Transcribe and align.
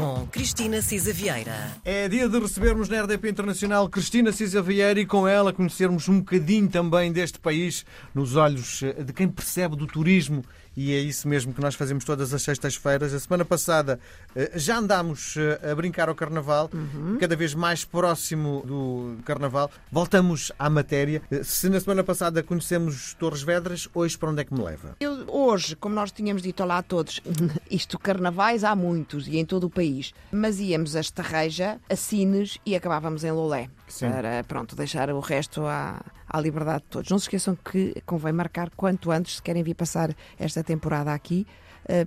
com 0.00 0.26
Cristina 0.28 0.80
Cisa 0.80 1.12
Vieira. 1.12 1.76
É 1.84 2.08
dia 2.08 2.26
de 2.26 2.38
recebermos 2.38 2.88
na 2.88 3.02
RDP 3.02 3.28
Internacional 3.28 3.88
Cristina 3.88 4.32
Cisa 4.32 4.62
Vieira 4.62 4.98
e 4.98 5.04
com 5.04 5.28
ela 5.28 5.52
conhecermos 5.52 6.08
um 6.08 6.20
bocadinho 6.20 6.68
também 6.68 7.12
deste 7.12 7.38
país 7.38 7.84
nos 8.14 8.34
olhos 8.34 8.82
eh, 8.82 9.02
de 9.02 9.12
quem 9.12 9.28
percebe 9.28 9.76
do 9.76 9.86
turismo 9.86 10.42
e 10.76 10.92
é 10.92 10.98
isso 10.98 11.28
mesmo 11.28 11.52
que 11.52 11.60
nós 11.60 11.74
fazemos 11.74 12.04
todas 12.04 12.32
as 12.32 12.42
sextas-feiras. 12.42 13.12
A 13.12 13.20
semana 13.20 13.44
passada 13.44 13.98
eh, 14.34 14.52
já 14.54 14.78
andámos 14.78 15.34
eh, 15.36 15.70
a 15.70 15.74
brincar 15.74 16.08
ao 16.08 16.14
Carnaval, 16.14 16.70
uhum. 16.72 17.18
cada 17.18 17.34
vez 17.34 17.54
mais 17.54 17.84
próximo 17.84 18.62
do 18.64 19.16
Carnaval. 19.24 19.70
Voltamos 19.90 20.52
à 20.58 20.70
matéria. 20.70 21.22
Se 21.42 21.68
na 21.68 21.80
semana 21.80 22.04
passada 22.04 22.42
conhecemos 22.42 23.14
Torres 23.14 23.42
Vedras, 23.42 23.88
hoje 23.92 24.16
para 24.16 24.30
onde 24.30 24.42
é 24.42 24.44
que 24.44 24.54
me 24.54 24.62
leva? 24.62 24.96
Eu, 25.00 25.24
hoje, 25.28 25.74
como 25.74 25.94
nós 25.94 26.12
tínhamos 26.12 26.42
dito 26.42 26.64
lá 26.64 26.78
a 26.78 26.82
todos, 26.82 27.20
isto 27.70 27.98
carnavais 27.98 28.62
há 28.62 28.74
muitos 28.74 29.26
e 29.26 29.38
em 29.38 29.44
todo 29.44 29.64
o 29.64 29.70
país, 29.70 29.89
mas 30.32 30.60
íamos 30.60 30.96
a 30.96 31.00
Estarreja, 31.00 31.80
a 31.88 31.96
Sines 31.96 32.58
e 32.64 32.74
acabávamos 32.76 33.24
em 33.24 33.30
Lolé. 33.30 33.68
Sim. 33.88 34.10
Para, 34.10 34.44
pronto, 34.44 34.76
deixar 34.76 35.10
o 35.10 35.20
resto 35.20 35.62
à, 35.64 36.00
à 36.28 36.40
liberdade 36.40 36.84
de 36.84 36.88
todos. 36.90 37.10
Não 37.10 37.18
se 37.18 37.24
esqueçam 37.24 37.56
que 37.56 38.00
convém 38.06 38.32
marcar 38.32 38.70
quanto 38.70 39.10
antes 39.10 39.36
se 39.36 39.42
querem 39.42 39.62
vir 39.62 39.74
passar 39.74 40.14
esta 40.38 40.62
temporada 40.62 41.12
aqui 41.12 41.46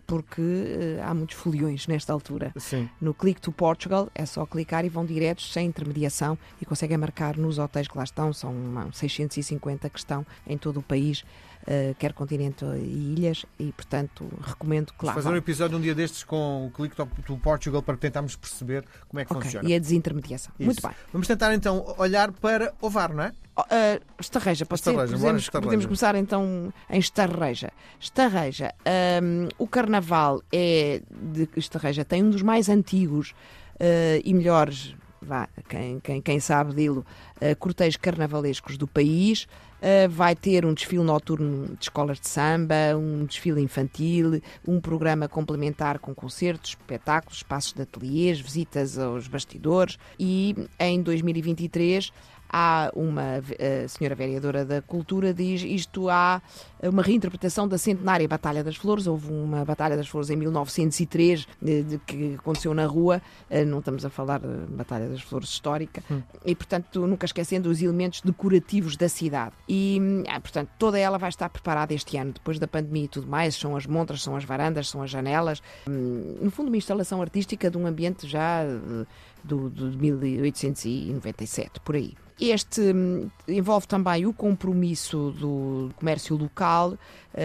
porque 0.06 0.42
eh, 0.42 1.02
há 1.04 1.14
muitos 1.14 1.36
foliões 1.36 1.88
nesta 1.88 2.14
altura. 2.14 2.54
Sim. 2.58 2.90
No 3.02 3.14
Click 3.14 3.42
to 3.42 3.52
Portugal 3.52 4.10
é 4.16 4.26
só 4.26 4.46
clicar 4.46 4.86
e 4.86 4.90
vão 4.90 5.06
diretos, 5.06 5.52
sem 5.52 5.68
intermediação, 5.68 6.38
e 6.62 6.66
conseguem 6.66 6.98
marcar 6.98 7.38
nos 7.38 7.58
hotéis 7.58 7.88
que 7.88 7.98
lá 7.98 8.04
estão. 8.04 8.32
São 8.32 8.54
650 8.92 9.90
que 9.90 10.00
estão 10.00 10.26
em 10.48 10.58
todo 10.58 10.80
o 10.80 10.84
país. 10.84 11.24
Uh, 11.64 11.96
quer 11.98 12.12
continente 12.12 12.66
e 12.66 13.14
ilhas, 13.14 13.46
e 13.58 13.72
portanto 13.72 14.30
recomendo 14.42 14.92
que 14.92 15.06
lá. 15.06 15.14
Vamos 15.14 15.24
fazer 15.24 15.34
um 15.34 15.38
episódio 15.38 15.78
um 15.78 15.82
dia 15.82 15.96
destes 15.96 16.22
com 16.22 16.68
o 16.68 16.72
Click 16.72 16.94
to 16.94 17.38
Portugal 17.38 17.82
para 17.82 17.96
tentarmos 17.96 18.36
perceber 18.36 18.84
como 19.08 19.22
é 19.22 19.26
que 19.26 19.32
okay. 19.32 19.46
funciona. 19.46 19.70
E 19.70 19.74
a 19.74 19.80
desintermediação. 19.80 20.54
Isso. 20.60 20.66
Muito 20.66 20.82
bem. 20.82 20.92
Vamos 21.14 21.26
tentar 21.26 21.54
então 21.54 21.96
olhar 21.98 22.34
para 22.34 22.74
Ovar, 22.82 23.14
não 23.14 23.24
é? 23.24 23.32
Uh, 23.58 24.02
Estarreja, 24.20 24.66
pode 24.66 24.82
Estarreja, 24.82 25.08
ser? 25.08 25.14
Podemos, 25.14 25.44
Estarreja. 25.44 25.64
podemos 25.64 25.86
começar 25.86 26.16
então 26.16 26.74
em 26.90 27.00
Estarreja. 27.00 27.72
Estarreja, 28.00 28.74
um, 29.22 29.48
o 29.60 29.68
carnaval 29.68 30.42
é 30.52 31.02
de 31.12 31.48
Estarreja 31.56 32.04
tem 32.04 32.24
um 32.24 32.32
dos 32.32 32.42
mais 32.42 32.68
antigos 32.68 33.32
uh, 33.76 34.22
e 34.24 34.34
melhores, 34.34 34.96
vá, 35.22 35.48
quem, 35.70 36.00
quem, 36.00 36.20
quem 36.20 36.40
sabe 36.40 36.74
dilo, 36.74 37.06
uh, 37.38 37.56
cortejos 37.58 37.98
carnavalescos 37.98 38.76
do 38.76 38.88
país. 38.88 39.48
Uh, 39.84 40.10
vai 40.10 40.34
ter 40.34 40.66
um 40.66 40.74
desfile 40.74 41.04
noturno 41.04 41.76
de 41.76 41.84
escolas 41.84 42.18
de 42.18 42.28
samba, 42.30 42.96
um 42.98 43.26
desfile 43.26 43.62
infantil, 43.62 44.42
um 44.66 44.80
programa 44.80 45.28
complementar 45.28 46.00
com 46.00 46.16
concertos, 46.16 46.70
espetáculos, 46.70 47.40
espaços 47.40 47.74
de 47.74 47.82
ateliês, 47.82 48.40
visitas 48.40 48.98
aos 48.98 49.28
bastidores 49.28 50.00
e 50.18 50.56
em 50.80 51.02
2023 51.04 52.14
há 52.54 52.92
uma 52.96 53.38
a 53.38 53.88
senhora 53.88 54.14
vereadora 54.14 54.64
da 54.64 54.80
Cultura 54.80 55.34
diz 55.34 55.64
isto 55.64 56.08
há 56.08 56.40
uma 56.84 57.02
reinterpretação 57.02 57.68
da 57.68 57.78
centenária 57.78 58.28
Batalha 58.28 58.64
das 58.64 58.76
Flores. 58.76 59.08
Houve 59.08 59.32
uma 59.32 59.66
Batalha 59.66 59.98
das 59.98 60.08
Flores 60.08 60.30
em 60.30 60.36
1903 60.36 61.48
de, 61.62 61.84
de, 61.84 61.98
que 62.00 62.36
aconteceu 62.36 62.74
na 62.74 62.86
rua. 62.86 63.22
Eh, 63.50 63.66
não 63.66 63.80
estamos 63.80 64.06
a 64.06 64.10
falar 64.10 64.40
de 64.40 64.48
Batalha 64.70 65.08
das 65.08 65.22
Flores 65.22 65.50
histórica. 65.50 66.04
Hum. 66.12 66.22
E, 66.46 66.54
portanto, 66.54 67.08
nunca 67.08 67.26
esquecendo 67.26 67.70
os 67.70 67.82
elementos 67.82 68.22
decorativos 68.22 68.98
da 68.98 69.08
cidade. 69.10 69.54
E, 69.68 70.00
ah, 70.28 70.40
portanto, 70.40 70.70
toda 70.78 71.00
ela 71.00 71.18
vai 71.18 71.30
estar 71.30 71.50
preparada 71.50 71.94
este 71.94 72.18
ano, 72.18 72.34
depois 72.34 72.60
da 72.60 72.68
pandemia 72.68 73.06
e 73.06 73.08
tudo 73.08 73.28
mais. 73.28 73.56
São 73.56 73.76
as 73.76 73.86
montras, 73.86 74.22
são 74.22 74.36
as 74.36 74.44
varandas, 74.44 74.90
são 74.90 75.02
as 75.02 75.10
janelas. 75.10 75.62
Hum, 75.88 76.36
no 76.42 76.52
fundo, 76.52 76.68
uma 76.68 76.78
instalação 76.78 77.22
artística 77.22 77.70
de 77.70 77.78
um 77.78 77.88
ambiente 77.88 78.28
já 78.28 78.64
eh, 78.64 79.06
do, 79.44 79.70
do 79.70 79.98
1897, 79.98 81.80
por 81.82 81.96
aí. 81.96 82.14
Este 82.40 82.82
hum, 82.82 83.30
envolve 83.48 83.88
também 83.88 84.26
o 84.26 84.34
compromisso 84.34 85.32
do 85.40 85.92
comércio 85.96 86.36
local 86.36 86.98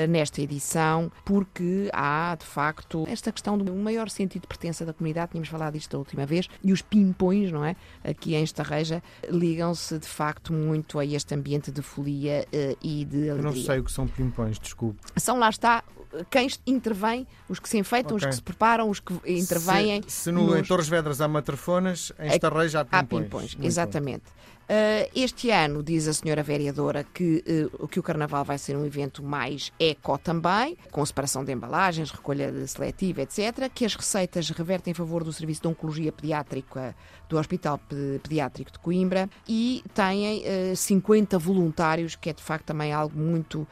nesta 0.09 0.43
edição, 0.43 1.11
porque 1.25 1.89
há, 1.93 2.37
de 2.39 2.45
facto, 2.45 3.07
esta 3.09 3.33
questão 3.33 3.57
do 3.57 3.75
maior 3.75 4.09
sentido 4.11 4.43
de 4.43 4.49
pertença 4.49 4.85
da 4.85 4.93
comunidade, 4.93 5.33
tínhamos 5.33 5.49
falado 5.49 5.75
disto 5.75 5.93
da 5.93 5.99
última 5.99 6.27
vez, 6.27 6.49
e 6.63 6.73
os 6.73 6.83
pimpões, 6.83 7.51
não 7.51 7.65
é? 7.65 7.75
Aqui 8.05 8.35
em 8.35 8.43
Estarreja, 8.43 9.03
ligam-se, 9.29 9.99
de 9.99 10.07
facto, 10.07 10.53
muito 10.53 10.99
a 10.99 11.05
este 11.05 11.35
ambiente 11.35 11.71
de 11.71 11.83
folia 11.83 12.47
uh, 12.53 12.77
e 12.83 13.05
de 13.05 13.31
alegria. 13.31 13.31
Eu 13.31 13.43
não 13.43 13.55
sei 13.55 13.79
o 13.79 13.85
que 13.85 13.93
são 13.93 14.07
pimpões, 14.07 14.59
desculpe. 14.59 15.01
São, 15.17 15.39
lá 15.39 15.49
está, 15.49 15.83
quem 16.31 16.49
intervém, 16.67 17.27
os 17.49 17.59
que 17.59 17.69
se 17.69 17.79
enfeitam, 17.79 18.17
okay. 18.17 18.29
os 18.29 18.31
que 18.31 18.37
se 18.37 18.43
preparam, 18.43 18.89
os 18.89 19.01
que 19.01 19.15
intervêm. 19.27 20.03
Se, 20.03 20.25
se 20.25 20.33
no, 20.33 20.47
nos... 20.47 20.59
em 20.59 20.63
Torres 20.63 20.89
Vedras 20.89 21.21
há 21.21 21.29
matrafonas, 21.29 22.13
em 22.19 22.29
Estarreja 22.29 22.81
há 22.81 22.85
pimpões. 22.85 23.03
Há 23.03 23.25
pimpões, 23.25 23.57
exatamente. 23.61 24.25
Uh, 24.69 25.09
este 25.15 25.51
ano, 25.51 25.83
diz 25.83 26.07
a 26.07 26.13
senhora 26.13 26.43
vereadora, 26.43 27.03
que, 27.03 27.43
uh, 27.73 27.89
que 27.89 27.99
o 27.99 28.03
Carnaval 28.03 28.45
vai 28.45 28.59
ser 28.59 28.77
um 28.77 28.85
evento 28.85 29.23
mais 29.23 29.73
eco 29.81 30.19
também, 30.19 30.77
com 30.93 31.05
separação 31.07 31.43
de 31.43 31.51
embalagens, 31.51 32.11
recolha 32.11 32.67
seletiva, 32.67 33.23
etc., 33.23 33.71
que 33.75 33.87
as 33.87 33.95
receitas 33.95 34.51
revertem 34.51 34.91
em 34.91 34.95
favor 34.95 35.25
do 35.25 35.33
Serviço 35.33 35.63
de 35.63 35.69
Oncologia 35.69 36.13
Pediátrica 36.13 36.95
do 37.31 37.39
Hospital 37.39 37.81
Pediátrico 38.23 38.71
de 38.71 38.79
Coimbra 38.79 39.31
e 39.49 39.83
têm 39.95 40.43
uh, 40.73 40.77
50 40.77 41.39
voluntários, 41.39 42.15
que 42.15 42.29
é 42.29 42.35
de 42.35 42.43
facto 42.43 42.67
também 42.67 42.93
algo 42.93 43.19
muito, 43.19 43.67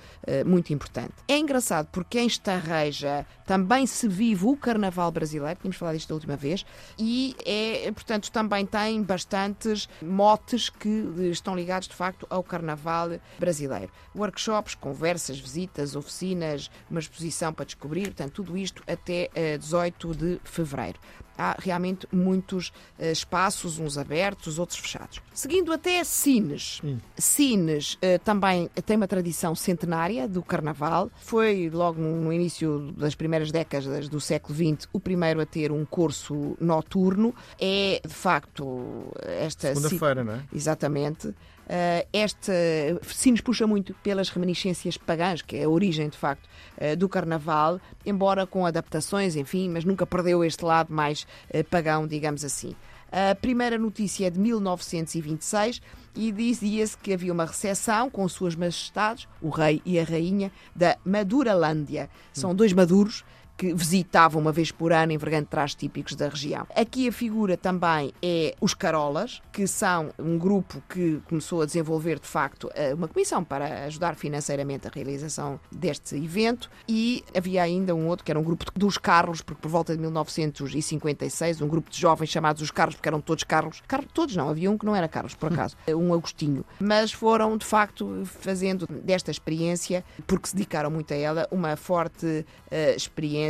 muito 0.47 0.73
importante. 0.73 1.13
É 1.29 1.37
engraçado 1.37 1.89
porque 1.93 2.19
em 2.19 2.27
Estarreja 2.27 3.27
também 3.47 3.87
se 3.87 4.09
vive 4.09 4.47
o 4.47 4.57
Carnaval 4.57 5.11
brasileiro, 5.11 5.59
tínhamos 5.61 5.77
falado 5.77 5.97
isto 5.97 6.09
da 6.09 6.15
última 6.15 6.37
vez, 6.37 6.65
e 6.99 7.37
é, 7.45 7.91
portanto, 7.93 8.31
também 8.31 8.65
tem 8.65 9.03
bastantes 9.03 9.89
motes 10.03 10.71
que 10.71 10.86
que 10.87 11.31
estão 11.31 11.57
ligados 11.57 11.89
de 11.89 11.95
facto 11.95 12.27
ao 12.31 12.45
Carnaval 12.45 13.19
brasileiro. 13.41 13.91
Workshops, 14.15 14.77
conversas, 14.77 15.37
visitas, 15.37 15.97
oficinas, 15.97 16.71
uma 16.89 17.01
exposição 17.01 17.53
para 17.53 17.65
descobrir, 17.65 18.05
portanto, 18.05 18.35
tudo 18.35 18.57
isto 18.57 18.85
até 18.87 19.29
18 19.59 20.11
eh, 20.11 20.15
de 20.15 20.41
fevereiro 20.45 21.01
há 21.37 21.57
realmente 21.59 22.07
muitos 22.13 22.69
uh, 22.99 23.05
espaços, 23.05 23.79
uns 23.79 23.99
abertos, 23.99 24.59
outros 24.59 24.79
fechados. 24.79 25.21
Seguindo 25.33 25.73
até 25.73 26.03
Sines. 26.05 26.81
Hum. 26.85 26.99
Sines 27.17 27.95
uh, 27.95 28.19
também 28.25 28.69
tem 28.85 28.97
uma 28.97 29.09
tradição 29.09 29.55
centenária 29.55 30.29
do 30.29 30.43
Carnaval. 30.43 31.11
Foi 31.21 31.71
logo 31.73 32.01
no 32.01 32.33
início 32.33 32.93
das 32.97 33.15
primeiras 33.15 33.51
décadas 33.51 34.09
do 34.09 34.21
século 34.21 34.55
XX 34.55 34.89
o 34.93 35.01
primeiro 35.01 35.41
a 35.41 35.47
ter 35.47 35.73
um 35.73 35.85
curso 35.85 36.57
noturno. 36.61 37.35
É, 37.61 38.01
de 38.05 38.15
facto, 38.15 39.13
esta... 39.23 39.75
Segunda-feira, 39.75 40.25
não 40.25 40.35
é? 40.35 40.43
Exatamente. 40.53 41.35
Uh, 41.67 43.31
nos 43.31 43.41
puxa 43.41 43.67
muito 43.67 43.93
pelas 43.95 44.29
reminiscências 44.29 44.97
pagãs, 44.97 45.43
que 45.43 45.57
é 45.57 45.65
a 45.65 45.69
origem, 45.69 46.09
de 46.09 46.17
facto, 46.17 46.47
uh, 46.79 46.97
do 46.97 47.09
Carnaval, 47.09 47.81
embora 48.05 48.47
com 48.47 48.65
adaptações, 48.65 49.35
enfim, 49.35 49.69
mas 49.69 49.85
nunca 49.85 50.07
perdeu 50.07 50.45
este 50.45 50.65
lado 50.65 50.95
mais 50.95 51.26
uh, 51.55 51.65
pagão, 51.65 52.07
digamos 52.07 52.45
assim. 52.45 52.75
A 53.11 53.35
primeira 53.35 53.79
notícia 53.79 54.27
é 54.27 54.31
de 54.31 54.39
1926 54.39 55.81
e 56.15 56.33
dizia-se 56.33 56.97
que 56.99 57.13
havia 57.13 57.33
uma 57.33 57.45
recepção 57.45 58.11
com 58.11 58.29
suas 58.29 58.57
majestades, 58.57 59.29
o 59.41 59.49
rei 59.49 59.81
e 59.85 59.99
a 59.99 60.05
rainha, 60.05 60.51
da 60.75 60.97
Maduralândia. 61.05 62.11
São 62.33 62.55
dois 62.55 62.73
maduros 62.73 63.25
que 63.57 63.73
visitavam 63.73 64.41
uma 64.41 64.53
vez 64.53 64.71
por 64.71 64.93
ano, 64.93 65.13
envergando 65.13 65.47
trajes 65.47 65.75
típicos 65.75 66.15
da 66.15 66.29
região. 66.29 66.67
Aqui 66.75 67.09
a 67.09 67.13
figura 67.13 67.57
também 67.57 68.13
é 68.23 68.55
os 68.61 68.75
Carolas, 68.75 69.41
que 69.51 69.67
são 69.67 70.11
um 70.19 70.37
grupo 70.39 70.83
que 70.89 71.21
começou 71.29 71.63
a 71.63 71.67
desenvolver, 71.67 72.19
de 72.19 72.27
facto, 72.27 72.71
eh, 72.75 72.93
uma 72.93 73.09
comissão 73.09 73.43
para 73.43 73.85
ajudar 73.87 74.15
financeiramente 74.15 74.87
a 74.87 74.91
realização 74.93 75.59
deste 75.73 76.17
evento. 76.17 76.71
E 76.87 77.25
havia 77.35 77.63
ainda 77.63 77.95
um 77.95 78.09
outro 78.09 78.25
que 78.25 78.31
era 78.31 78.39
um 78.39 78.43
grupo 78.43 78.67
dos 78.75 78.99
Carlos, 78.99 79.41
porque 79.41 79.63
por 79.63 79.71
volta 79.71 79.95
de 79.95 80.01
1956, 80.01 81.63
um 81.63 81.69
grupo 81.69 81.91
de 81.91 81.99
jovens 81.99 82.29
chamados 82.29 82.61
os 82.61 82.71
Carlos, 82.71 82.97
porque 82.97 83.09
eram 83.09 83.21
todos 83.21 83.45
Carlos, 83.45 83.83
Carlos 83.89 84.11
todos 84.13 84.37
não, 84.37 84.51
havia 84.51 84.71
um 84.71 84.77
que 84.77 84.85
não 84.85 84.95
era 84.95 85.09
Carlos, 85.09 85.35
por 85.35 85.53
acaso, 85.53 85.77
um 85.89 86.13
Agostinho, 86.13 86.65
mas 86.79 87.13
foram, 87.13 87.57
de 87.57 87.65
facto, 87.65 88.23
fazendo 88.25 88.87
desta 88.87 89.31
experiência, 89.31 90.05
porque 90.27 90.49
se 90.49 90.55
dedicaram 90.57 90.91
muito 90.91 91.13
a 91.15 91.17
ela, 91.17 91.49
uma 91.51 91.77
forte 91.77 92.27
uh, 92.27 92.97
experiência 92.97 93.46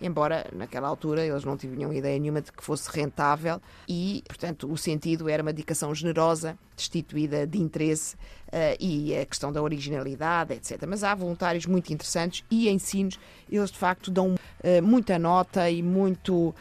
embora 0.00 0.46
naquela 0.52 0.88
altura 0.88 1.24
eles 1.24 1.44
não 1.44 1.56
tinham 1.56 1.92
ideia 1.92 2.18
nenhuma 2.18 2.40
de 2.40 2.52
que 2.52 2.62
fosse 2.62 2.90
rentável 2.90 3.60
e, 3.88 4.22
portanto, 4.26 4.70
o 4.70 4.76
sentido 4.76 5.28
era 5.28 5.42
uma 5.42 5.52
dedicação 5.52 5.94
generosa, 5.94 6.58
destituída 6.76 7.46
de 7.46 7.58
interesse 7.58 8.16
uh, 8.48 8.76
e 8.78 9.16
a 9.16 9.26
questão 9.26 9.52
da 9.52 9.62
originalidade, 9.62 10.54
etc. 10.54 10.84
Mas 10.86 11.04
há 11.04 11.14
voluntários 11.14 11.66
muito 11.66 11.92
interessantes 11.92 12.44
e 12.50 12.68
ensinos, 12.68 13.18
eles 13.50 13.70
de 13.70 13.78
facto 13.78 14.10
dão 14.10 14.34
uh, 14.34 14.82
muita 14.82 15.18
nota 15.18 15.70
e 15.70 15.82
muito 15.82 16.54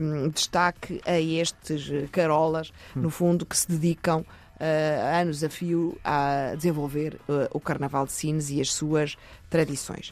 um, 0.00 0.28
destaque 0.28 1.00
a 1.06 1.20
estes 1.20 1.90
carolas, 2.10 2.72
no 2.94 3.10
fundo, 3.10 3.46
que 3.46 3.56
se 3.56 3.68
dedicam 3.68 4.24
uh, 4.60 5.20
anos 5.20 5.42
a 5.42 5.48
fio 5.48 5.98
a 6.04 6.54
desenvolver 6.56 7.14
uh, 7.28 7.48
o 7.50 7.58
Carnaval 7.58 8.06
de 8.06 8.12
Sines 8.12 8.50
e 8.50 8.60
as 8.60 8.72
suas 8.72 9.16
tradições. 9.48 10.10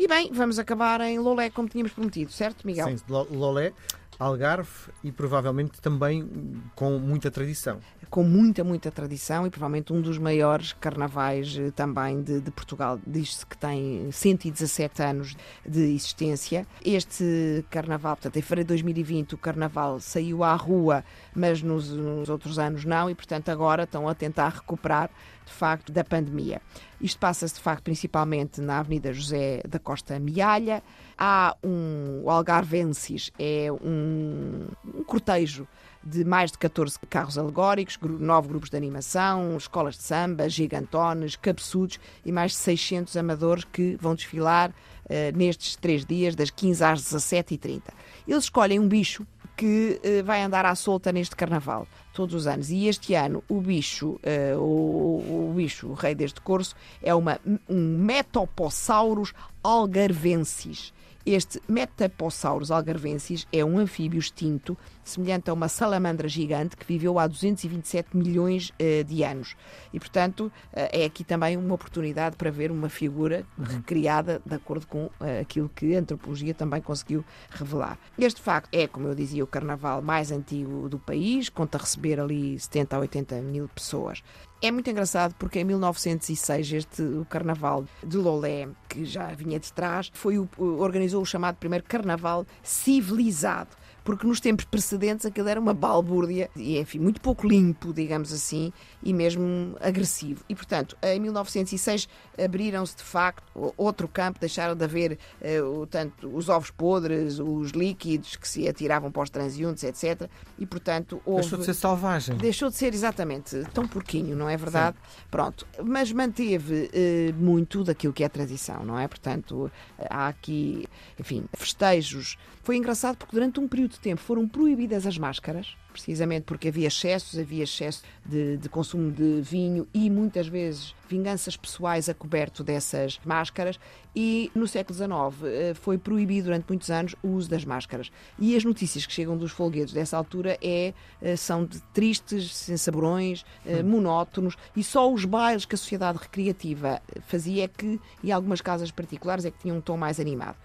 E 0.00 0.08
bem, 0.08 0.30
vamos 0.32 0.58
acabar 0.58 0.98
em 1.02 1.18
Lolé, 1.18 1.50
como 1.50 1.68
tínhamos 1.68 1.92
prometido, 1.92 2.32
certo, 2.32 2.66
Miguel? 2.66 2.86
Sim, 2.88 2.96
Lolé, 3.06 3.74
Algarve 4.20 4.68
e 5.02 5.10
provavelmente 5.10 5.80
também 5.80 6.28
com 6.74 6.98
muita 6.98 7.30
tradição. 7.30 7.80
Com 8.10 8.22
muita, 8.22 8.62
muita 8.62 8.90
tradição 8.90 9.46
e 9.46 9.50
provavelmente 9.50 9.94
um 9.94 10.00
dos 10.02 10.18
maiores 10.18 10.74
carnavais 10.74 11.56
eh, 11.58 11.70
também 11.70 12.22
de, 12.22 12.38
de 12.38 12.50
Portugal. 12.50 12.98
Diz-se 13.06 13.46
que 13.46 13.56
tem 13.56 14.12
117 14.12 15.02
anos 15.02 15.36
de 15.66 15.94
existência. 15.94 16.66
Este 16.84 17.64
carnaval, 17.70 18.16
portanto, 18.16 18.36
em 18.36 18.42
fevereiro 18.42 18.66
de 18.66 18.74
2020, 18.74 19.34
o 19.36 19.38
carnaval 19.38 19.98
saiu 20.00 20.44
à 20.44 20.54
rua, 20.54 21.02
mas 21.34 21.62
nos, 21.62 21.88
nos 21.88 22.28
outros 22.28 22.58
anos 22.58 22.84
não, 22.84 23.08
e 23.08 23.14
portanto 23.14 23.48
agora 23.48 23.84
estão 23.84 24.06
a 24.06 24.14
tentar 24.14 24.50
recuperar 24.50 25.08
de 25.46 25.52
facto 25.52 25.92
da 25.92 26.04
pandemia. 26.04 26.60
Isto 27.00 27.18
passa-se 27.18 27.54
de 27.54 27.60
facto 27.60 27.84
principalmente 27.84 28.60
na 28.60 28.78
Avenida 28.78 29.12
José 29.12 29.62
da 29.66 29.78
Costa 29.78 30.18
Mialha. 30.18 30.82
Há 31.22 31.54
um 31.62 32.22
o 32.24 32.30
Algarvensis, 32.30 33.30
é 33.38 33.70
um, 33.70 34.68
um 34.94 35.04
cortejo 35.04 35.68
de 36.02 36.24
mais 36.24 36.50
de 36.50 36.56
14 36.56 36.98
carros 37.10 37.36
alegóricos, 37.36 37.98
nove 38.02 38.48
grupos 38.48 38.70
de 38.70 38.76
animação, 38.78 39.54
escolas 39.56 39.96
de 39.96 40.02
samba, 40.02 40.48
gigantones, 40.48 41.36
cabeçudos 41.36 42.00
e 42.24 42.32
mais 42.32 42.52
de 42.52 42.58
600 42.58 43.16
amadores 43.18 43.64
que 43.64 43.98
vão 44.00 44.14
desfilar 44.14 44.70
uh, 44.70 45.36
nestes 45.36 45.76
três 45.76 46.06
dias, 46.06 46.34
das 46.34 46.48
15 46.48 46.84
às 46.84 47.02
17h30. 47.02 47.82
Eles 48.26 48.44
escolhem 48.44 48.78
um 48.78 48.88
bicho 48.88 49.26
que 49.58 50.00
uh, 50.02 50.24
vai 50.24 50.42
andar 50.42 50.64
à 50.64 50.74
solta 50.74 51.12
neste 51.12 51.36
carnaval 51.36 51.86
todos 52.14 52.34
os 52.34 52.46
anos. 52.46 52.70
E 52.70 52.86
este 52.86 53.14
ano 53.14 53.44
o 53.46 53.60
bicho, 53.60 54.18
uh, 54.24 54.58
o, 54.58 55.50
o, 55.50 55.54
bicho, 55.54 55.88
o 55.88 55.92
rei 55.92 56.14
deste 56.14 56.40
curso, 56.40 56.74
é 57.02 57.14
uma, 57.14 57.38
um 57.68 57.98
Metopossaurus 57.98 59.34
algarvensis. 59.62 60.94
Este 61.32 61.62
Metaposaurus 61.68 62.72
algarvensis 62.72 63.46
é 63.52 63.64
um 63.64 63.78
anfíbio 63.78 64.18
extinto, 64.18 64.76
semelhante 65.04 65.48
a 65.48 65.52
uma 65.52 65.68
salamandra 65.68 66.26
gigante 66.28 66.76
que 66.76 66.84
viveu 66.84 67.20
há 67.20 67.26
227 67.28 68.16
milhões 68.16 68.70
uh, 68.70 69.04
de 69.04 69.22
anos. 69.22 69.54
E, 69.92 70.00
portanto, 70.00 70.46
uh, 70.46 70.52
é 70.90 71.04
aqui 71.04 71.22
também 71.22 71.56
uma 71.56 71.72
oportunidade 71.72 72.34
para 72.34 72.50
ver 72.50 72.72
uma 72.72 72.88
figura 72.88 73.46
recriada 73.56 74.42
de 74.44 74.56
acordo 74.56 74.88
com 74.88 75.04
uh, 75.04 75.12
aquilo 75.40 75.68
que 75.68 75.94
a 75.94 76.00
antropologia 76.00 76.52
também 76.52 76.82
conseguiu 76.82 77.24
revelar. 77.48 77.96
Este 78.18 78.40
facto 78.40 78.68
é, 78.74 78.88
como 78.88 79.06
eu 79.06 79.14
dizia, 79.14 79.44
o 79.44 79.46
carnaval 79.46 80.02
mais 80.02 80.32
antigo 80.32 80.88
do 80.88 80.98
país, 80.98 81.48
conta 81.48 81.78
receber 81.78 82.18
ali 82.18 82.58
70 82.58 82.96
a 82.96 82.98
80 82.98 83.40
mil 83.42 83.68
pessoas. 83.68 84.20
É 84.62 84.70
muito 84.70 84.90
engraçado 84.90 85.34
porque 85.38 85.60
em 85.60 85.64
1906 85.64 86.72
este 86.72 87.02
o 87.02 87.24
Carnaval 87.24 87.86
de 88.06 88.18
Lolé, 88.18 88.68
que 88.90 89.06
já 89.06 89.28
vinha 89.28 89.58
de 89.58 89.72
trás, 89.72 90.10
foi 90.12 90.38
o, 90.38 90.46
organizou 90.58 91.22
o 91.22 91.26
chamado 91.26 91.56
primeiro 91.56 91.84
Carnaval 91.86 92.44
civilizado 92.62 93.70
porque 94.04 94.26
nos 94.26 94.40
tempos 94.40 94.64
precedentes 94.64 95.26
aquilo 95.26 95.48
era 95.48 95.60
uma 95.60 95.74
balbúrdia 95.74 96.50
e, 96.56 96.78
enfim, 96.78 96.98
muito 96.98 97.20
pouco 97.20 97.46
limpo, 97.46 97.92
digamos 97.92 98.32
assim, 98.32 98.72
e 99.02 99.12
mesmo 99.12 99.76
agressivo. 99.80 100.44
E, 100.48 100.54
portanto, 100.54 100.96
em 101.02 101.20
1906 101.20 102.08
abriram-se 102.42 102.96
de 102.96 103.02
facto 103.02 103.42
outro 103.76 104.08
campo, 104.08 104.40
deixaram 104.40 104.74
de 104.74 104.84
haver 104.84 105.18
uh, 105.40 105.86
tanto 105.86 106.34
os 106.34 106.48
ovos 106.48 106.70
podres, 106.70 107.38
os 107.38 107.70
líquidos 107.70 108.36
que 108.36 108.48
se 108.48 108.68
atiravam 108.68 109.10
para 109.10 109.22
os 109.22 109.30
transeuntes, 109.30 109.84
etc. 109.84 110.28
E, 110.58 110.66
portanto, 110.66 111.20
houve... 111.24 111.42
Deixou 111.42 111.58
de 111.58 111.64
ser 111.64 111.74
selvagem. 111.74 112.36
Deixou 112.36 112.70
de 112.70 112.76
ser, 112.76 112.94
exatamente, 112.94 113.62
tão 113.72 113.86
porquinho, 113.86 114.36
não 114.36 114.48
é 114.48 114.56
verdade? 114.56 114.96
Sim. 114.96 115.26
Pronto. 115.30 115.66
Mas 115.82 116.12
manteve 116.12 116.90
uh, 116.92 117.34
muito 117.42 117.84
daquilo 117.84 118.12
que 118.12 118.24
é 118.24 118.28
tradição, 118.28 118.84
não 118.84 118.98
é? 118.98 119.06
Portanto, 119.08 119.70
há 119.98 120.28
aqui, 120.28 120.86
enfim, 121.18 121.44
festejos. 121.52 122.36
Foi 122.62 122.76
engraçado 122.76 123.16
porque 123.16 123.34
durante 123.34 123.58
um 123.58 123.66
período 123.66 123.98
tempo 124.00 124.20
foram 124.20 124.48
proibidas 124.48 125.06
as 125.06 125.18
máscaras, 125.18 125.76
precisamente 125.92 126.44
porque 126.44 126.68
havia 126.68 126.88
excessos, 126.88 127.38
havia 127.38 127.64
excesso 127.64 128.02
de, 128.24 128.56
de, 128.56 128.68
consumo 128.68 129.10
de 129.10 129.40
vinho 129.42 129.86
e 129.92 130.10
muitas 130.10 130.48
vezes 130.48 130.94
vinganças 131.10 131.56
pessoais 131.56 132.08
a 132.08 132.14
coberto 132.14 132.62
dessas 132.62 133.20
máscaras. 133.24 133.78
E 134.14 134.50
no 134.54 134.66
século 134.66 134.96
XIX 134.96 135.10
eh, 135.44 135.74
foi 135.74 135.98
proibido 135.98 136.46
durante 136.46 136.66
muitos 136.68 136.90
anos 136.90 137.14
o 137.22 137.28
uso 137.28 137.48
das 137.48 137.64
máscaras. 137.64 138.10
E 138.38 138.56
as 138.56 138.64
notícias 138.64 139.06
que 139.06 139.12
chegam 139.12 139.36
dos 139.36 139.52
folguedos 139.52 139.92
dessa 139.92 140.16
altura 140.16 140.58
é, 140.62 140.94
eh, 141.20 141.36
são 141.36 141.64
de 141.64 141.80
tristes, 141.92 142.54
sem 142.54 142.76
saborões, 142.76 143.44
eh, 143.64 143.80
hum. 143.80 143.88
monótonos, 143.88 144.56
e 144.74 144.82
só 144.82 145.12
os 145.12 145.24
bailes 145.24 145.64
que 145.64 145.74
a 145.74 145.78
sociedade 145.78 146.18
recreativa 146.18 147.00
fazia 147.26 147.64
é 147.64 147.68
que, 147.68 148.00
e 148.22 148.32
algumas 148.32 148.60
casas 148.60 148.90
particulares, 148.90 149.44
é 149.44 149.50
que 149.50 149.58
tinham 149.58 149.76
um 149.76 149.80
tom 149.80 149.96
mais 149.96 150.18
animado. 150.18 150.56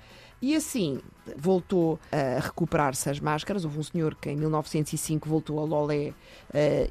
E 0.41 0.55
assim 0.55 0.99
voltou 1.35 1.99
a 2.11 2.39
recuperar-se 2.39 3.09
as 3.09 3.19
máscaras. 3.19 3.65
Houve 3.65 3.79
um 3.79 3.83
senhor 3.83 4.15
que 4.15 4.29
em 4.29 4.35
1905 4.35 5.27
voltou 5.27 5.59
a 5.59 5.63
Lolé 5.63 6.09
uh, 6.09 6.13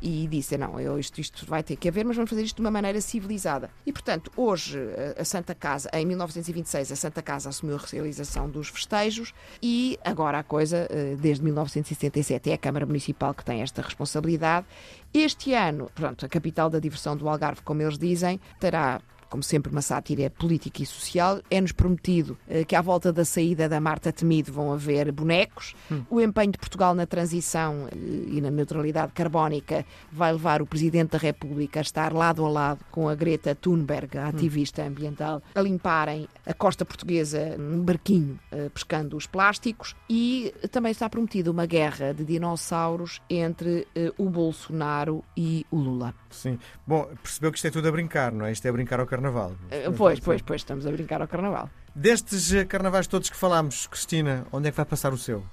e 0.02 0.26
disse: 0.26 0.56
Não, 0.56 0.80
eu, 0.80 0.98
isto, 0.98 1.20
isto 1.20 1.46
vai 1.46 1.62
ter 1.62 1.76
que 1.76 1.88
haver, 1.88 2.04
mas 2.04 2.16
vamos 2.16 2.30
fazer 2.30 2.42
isto 2.42 2.56
de 2.56 2.62
uma 2.62 2.70
maneira 2.70 3.00
civilizada. 3.00 3.44
E 3.87 3.93
portanto, 3.93 4.31
hoje 4.37 4.79
eh, 4.79 5.17
a 5.19 5.25
Santa 5.25 5.55
Casa, 5.55 5.91
em 5.93 6.06
1926, 6.06 6.93
a 6.93 6.96
Santa 6.96 7.23
Casa 7.23 7.49
assumiu 7.49 7.76
a 7.76 7.79
realização 7.79 8.49
dos 8.49 8.69
festejos 8.69 9.35
e 9.62 9.99
agora 10.05 10.38
a 10.38 10.43
coisa, 10.43 10.88
uh, 10.91 11.17
desde 11.17 11.44
1977, 11.44 12.50
é 12.50 12.55
a 12.55 12.58
Câmara 12.58 12.87
Municipal 12.87 13.35
que 13.35 13.44
tem 13.44 13.62
esta 13.62 13.82
responsabilidade. 13.82 14.67
Este 15.12 15.55
ano, 15.55 15.91
pronto, 15.94 16.25
a 16.25 16.29
capital 16.29 16.70
da 16.70 16.79
diversão 16.79 17.17
do 17.17 17.29
Algarve, 17.29 17.62
como 17.62 17.82
eles 17.82 17.99
dizem, 17.99 18.41
terá 18.58 19.00
como 19.34 19.42
sempre, 19.42 19.72
uma 19.72 19.82
sátira 19.82 20.31
política 20.31 20.81
e 20.81 20.86
social. 20.86 21.40
É-nos 21.50 21.72
prometido 21.72 22.38
uh, 22.46 22.64
que 22.64 22.76
à 22.76 22.81
volta 22.81 23.12
da 23.12 23.25
saída 23.25 23.69
da 23.69 23.81
Marta 23.81 24.12
Temido 24.12 24.52
vão 24.52 24.72
haver 24.72 25.10
bonecos. 25.10 25.75
Hum. 25.90 26.04
O 26.08 26.20
empenho 26.20 26.52
de 26.52 26.58
Portugal 26.58 26.94
na 26.94 27.04
transição 27.04 27.86
uh, 27.86 27.88
e 28.28 28.40
na 28.40 28.48
neutralidade 28.48 29.10
carbónica 29.10 29.84
vai 30.12 30.31
levar 30.31 30.62
o 30.62 30.66
Presidente 30.66 31.10
da 31.10 31.19
República 31.19 31.81
a 31.81 31.82
estar 31.82 32.12
lado 32.12 32.44
a 32.44 32.48
lado 32.48 32.84
com 32.92 33.08
a 33.08 33.14
Greta 33.16 33.56
Thunberg, 33.56 34.16
a 34.19 34.28
ativista 34.28 34.82
hum. 34.82 34.86
ambiental, 34.86 35.42
a 35.52 35.60
limparem 35.60 36.28
a 36.46 36.54
costa 36.54 36.84
portuguesa 36.84 37.56
num 37.58 37.82
barquinho 37.82 38.38
uh, 38.52 38.70
pescando 38.70 39.16
os 39.16 39.26
plásticos. 39.26 39.96
E 40.08 40.54
também 40.70 40.92
está 40.92 41.10
prometida 41.10 41.50
uma 41.50 41.66
guerra 41.66 42.14
de 42.14 42.25
dinossauros 42.25 43.20
entre 43.28 43.88
o 44.16 44.31
Bolsonaro 44.31 45.25
e 45.36 45.66
o 45.72 45.76
Lula. 45.76 46.14
Sim. 46.31 46.58
Bom, 46.86 47.08
percebeu 47.20 47.50
que 47.50 47.58
isto 47.58 47.66
é 47.66 47.70
tudo 47.70 47.88
a 47.88 47.90
brincar, 47.90 48.31
não 48.31 48.46
é? 48.46 48.52
Isto 48.52 48.69
é 48.69 48.72
brincar 48.72 49.00
ao 49.00 49.06
carnaval. 49.06 49.23
Uh, 49.30 49.92
pois, 49.96 50.20
pois, 50.20 50.42
pois, 50.42 50.60
estamos 50.60 50.86
a 50.86 50.90
brincar 50.90 51.20
ao 51.20 51.28
carnaval. 51.28 51.70
Destes 51.94 52.52
eh, 52.52 52.64
carnavais 52.64 53.06
todos 53.06 53.30
que 53.30 53.36
falámos, 53.36 53.86
Cristina, 53.86 54.46
onde 54.52 54.68
é 54.68 54.70
que 54.70 54.76
vai 54.76 54.86
passar 54.86 55.12
o 55.12 55.18
seu? 55.18 55.44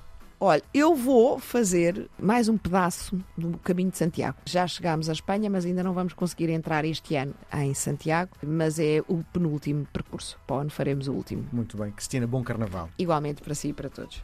Olha, 0.43 0.63
eu 0.73 0.95
vou 0.95 1.37
fazer 1.37 2.09
mais 2.19 2.49
um 2.49 2.57
pedaço 2.57 3.15
do 3.37 3.59
caminho 3.59 3.91
de 3.91 3.97
Santiago. 3.99 4.37
Já 4.43 4.65
chegámos 4.65 5.07
à 5.07 5.11
Espanha, 5.11 5.51
mas 5.51 5.67
ainda 5.67 5.83
não 5.83 5.93
vamos 5.93 6.13
conseguir 6.13 6.49
entrar 6.49 6.83
este 6.83 7.15
ano 7.15 7.35
em 7.53 7.75
Santiago, 7.75 8.31
mas 8.43 8.79
é 8.79 9.03
o 9.07 9.23
penúltimo 9.31 9.85
percurso. 9.93 10.39
Para 10.47 10.55
onde 10.55 10.73
faremos 10.73 11.07
o 11.07 11.13
último. 11.13 11.47
Muito 11.53 11.77
bem. 11.77 11.91
Cristina, 11.91 12.25
bom 12.25 12.43
carnaval. 12.43 12.89
Igualmente 12.97 13.43
para 13.43 13.53
si 13.53 13.67
e 13.67 13.73
para 13.73 13.87
todos. 13.87 14.23